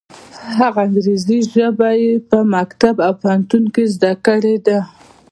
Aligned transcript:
هغه 0.59 0.79
انګریزي 0.87 1.39
ژبه 1.53 1.89
یې 2.01 2.13
په 2.29 2.37
مکتب 2.55 2.95
او 3.05 3.13
پوهنتون 3.21 3.63
کې 3.73 3.83
زده 3.93 4.13
کړې 4.25 4.55
ده. 4.65 4.79